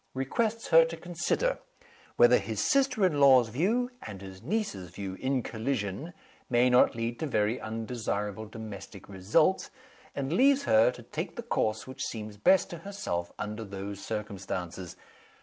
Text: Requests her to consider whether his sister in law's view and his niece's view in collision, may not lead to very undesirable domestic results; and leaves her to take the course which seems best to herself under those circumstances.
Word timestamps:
Requests 0.15 0.69
her 0.69 0.83
to 0.83 0.97
consider 0.97 1.59
whether 2.15 2.39
his 2.39 2.59
sister 2.59 3.05
in 3.05 3.19
law's 3.19 3.49
view 3.49 3.91
and 4.01 4.19
his 4.19 4.41
niece's 4.41 4.89
view 4.89 5.13
in 5.19 5.43
collision, 5.43 6.13
may 6.49 6.71
not 6.71 6.95
lead 6.95 7.19
to 7.19 7.27
very 7.27 7.61
undesirable 7.61 8.47
domestic 8.47 9.07
results; 9.07 9.69
and 10.15 10.33
leaves 10.33 10.63
her 10.63 10.89
to 10.89 11.03
take 11.03 11.35
the 11.35 11.43
course 11.43 11.85
which 11.85 12.01
seems 12.03 12.37
best 12.37 12.71
to 12.71 12.79
herself 12.79 13.31
under 13.37 13.63
those 13.63 14.03
circumstances. 14.03 14.97